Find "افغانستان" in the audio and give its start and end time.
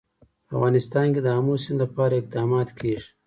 0.57-1.07